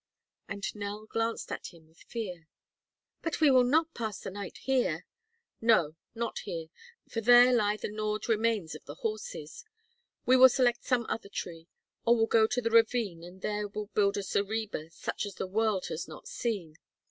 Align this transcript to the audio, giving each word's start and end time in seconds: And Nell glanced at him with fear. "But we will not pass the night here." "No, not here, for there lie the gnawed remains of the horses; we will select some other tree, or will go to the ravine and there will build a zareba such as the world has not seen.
And 0.49 0.63
Nell 0.73 1.05
glanced 1.05 1.51
at 1.51 1.67
him 1.75 1.87
with 1.87 1.99
fear. 1.99 2.47
"But 3.21 3.39
we 3.39 3.51
will 3.51 3.63
not 3.63 3.93
pass 3.93 4.19
the 4.19 4.31
night 4.31 4.57
here." 4.57 5.05
"No, 5.61 5.95
not 6.15 6.39
here, 6.39 6.69
for 7.07 7.21
there 7.21 7.53
lie 7.53 7.77
the 7.77 7.87
gnawed 7.91 8.27
remains 8.27 8.73
of 8.73 8.83
the 8.85 8.95
horses; 8.95 9.63
we 10.25 10.35
will 10.35 10.49
select 10.49 10.85
some 10.85 11.05
other 11.07 11.29
tree, 11.29 11.67
or 12.03 12.17
will 12.17 12.25
go 12.25 12.47
to 12.47 12.61
the 12.63 12.71
ravine 12.71 13.23
and 13.23 13.41
there 13.43 13.67
will 13.67 13.91
build 13.93 14.17
a 14.17 14.23
zareba 14.23 14.89
such 14.89 15.23
as 15.27 15.35
the 15.35 15.45
world 15.45 15.85
has 15.89 16.07
not 16.07 16.27
seen. 16.27 16.77